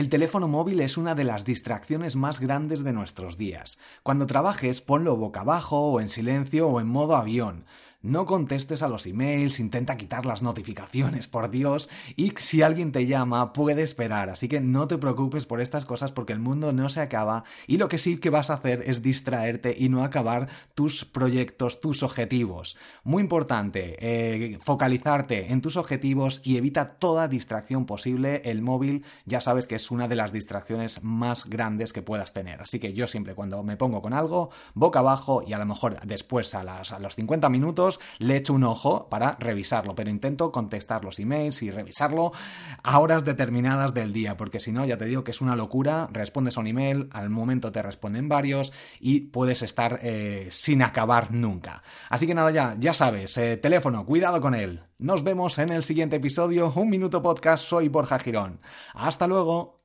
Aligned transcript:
El 0.00 0.08
teléfono 0.08 0.48
móvil 0.48 0.80
es 0.80 0.96
una 0.96 1.14
de 1.14 1.24
las 1.24 1.44
distracciones 1.44 2.16
más 2.16 2.40
grandes 2.40 2.84
de 2.84 2.94
nuestros 2.94 3.36
días. 3.36 3.78
Cuando 4.02 4.26
trabajes, 4.26 4.80
ponlo 4.80 5.14
boca 5.18 5.42
abajo 5.42 5.78
o 5.90 6.00
en 6.00 6.08
silencio 6.08 6.68
o 6.68 6.80
en 6.80 6.86
modo 6.86 7.16
avión. 7.16 7.66
No 8.02 8.24
contestes 8.24 8.82
a 8.82 8.88
los 8.88 9.06
emails, 9.06 9.60
intenta 9.60 9.98
quitar 9.98 10.24
las 10.24 10.42
notificaciones, 10.42 11.26
por 11.26 11.50
Dios, 11.50 11.90
y 12.16 12.32
si 12.38 12.62
alguien 12.62 12.92
te 12.92 13.06
llama 13.06 13.52
puede 13.52 13.82
esperar, 13.82 14.30
así 14.30 14.48
que 14.48 14.60
no 14.60 14.86
te 14.86 14.96
preocupes 14.96 15.44
por 15.44 15.60
estas 15.60 15.84
cosas 15.84 16.10
porque 16.10 16.32
el 16.32 16.38
mundo 16.38 16.72
no 16.72 16.88
se 16.88 17.00
acaba 17.00 17.44
y 17.66 17.76
lo 17.76 17.88
que 17.88 17.98
sí 17.98 18.16
que 18.16 18.30
vas 18.30 18.48
a 18.48 18.54
hacer 18.54 18.82
es 18.86 19.02
distraerte 19.02 19.74
y 19.78 19.88
no 19.90 20.02
acabar 20.02 20.48
tus 20.74 21.04
proyectos, 21.04 21.80
tus 21.80 22.02
objetivos. 22.02 22.76
Muy 23.04 23.22
importante, 23.22 23.96
eh, 24.00 24.58
focalizarte 24.62 25.52
en 25.52 25.60
tus 25.60 25.76
objetivos 25.76 26.40
y 26.42 26.56
evita 26.56 26.86
toda 26.86 27.28
distracción 27.28 27.84
posible. 27.84 28.42
El 28.44 28.62
móvil 28.62 29.04
ya 29.26 29.40
sabes 29.40 29.66
que 29.66 29.74
es 29.74 29.90
una 29.90 30.08
de 30.08 30.16
las 30.16 30.32
distracciones 30.32 31.02
más 31.02 31.44
grandes 31.44 31.92
que 31.92 32.00
puedas 32.02 32.32
tener, 32.32 32.62
así 32.62 32.78
que 32.78 32.92
yo 32.92 33.06
siempre 33.06 33.34
cuando 33.34 33.62
me 33.62 33.76
pongo 33.76 34.00
con 34.00 34.14
algo, 34.14 34.50
boca 34.74 35.00
abajo 35.00 35.42
y 35.46 35.52
a 35.52 35.58
lo 35.58 35.66
mejor 35.66 36.00
después 36.06 36.54
a, 36.54 36.82
los 36.98 37.14
50 37.14 37.48
minutos, 37.48 37.89
le 38.18 38.36
echo 38.36 38.52
un 38.52 38.64
ojo 38.64 39.08
para 39.08 39.36
revisarlo, 39.40 39.94
pero 39.94 40.10
intento 40.10 40.52
contestar 40.52 41.04
los 41.04 41.18
emails 41.18 41.62
y 41.62 41.70
revisarlo 41.70 42.32
a 42.82 42.98
horas 42.98 43.24
determinadas 43.24 43.94
del 43.94 44.12
día, 44.12 44.36
porque 44.36 44.60
si 44.60 44.72
no, 44.72 44.84
ya 44.84 44.96
te 44.96 45.06
digo 45.06 45.24
que 45.24 45.30
es 45.30 45.40
una 45.40 45.56
locura, 45.56 46.08
respondes 46.12 46.56
a 46.56 46.60
un 46.60 46.66
email, 46.66 47.08
al 47.12 47.30
momento 47.30 47.72
te 47.72 47.82
responden 47.82 48.28
varios 48.28 48.72
y 49.00 49.20
puedes 49.20 49.62
estar 49.62 49.98
eh, 50.02 50.48
sin 50.50 50.82
acabar 50.82 51.32
nunca. 51.32 51.82
Así 52.08 52.26
que 52.26 52.34
nada, 52.34 52.50
ya, 52.50 52.76
ya 52.78 52.94
sabes, 52.94 53.36
eh, 53.36 53.56
teléfono, 53.56 54.04
cuidado 54.04 54.40
con 54.40 54.54
él. 54.54 54.82
Nos 54.98 55.24
vemos 55.24 55.58
en 55.58 55.70
el 55.70 55.82
siguiente 55.82 56.16
episodio, 56.16 56.72
Un 56.74 56.90
Minuto 56.90 57.22
Podcast, 57.22 57.64
soy 57.64 57.88
Borja 57.88 58.18
Girón. 58.18 58.60
Hasta 58.94 59.26
luego. 59.26 59.79